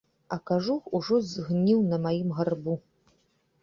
А 0.35 0.37
кажух 0.51 0.87
ужо 1.01 1.21
згніў 1.35 1.87
на 1.93 2.03
маім 2.09 2.29
гарбу. 2.41 2.73